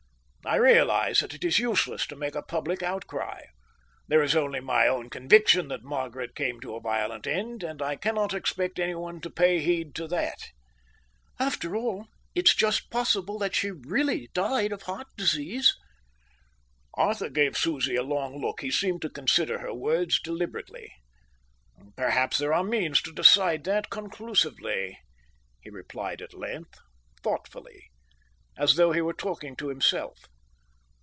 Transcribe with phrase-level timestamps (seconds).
[0.43, 3.41] I realize that it is useless to make a public outcry.
[4.07, 7.95] There is only my own conviction that Margaret came to a violent end, and I
[7.95, 10.49] cannot expect anyone to pay heed to that."
[11.39, 15.77] "After all, it's just possible that she really died of heart disease."
[16.95, 18.61] Arthur gave Susie a long look.
[18.61, 20.91] He seemed to consider her words deliberately.
[21.95, 24.97] "Perhaps there are means to decide that conclusively,"
[25.61, 26.79] he replied at length,
[27.21, 27.91] thoughtfully,
[28.57, 30.17] as though he were talking to himself.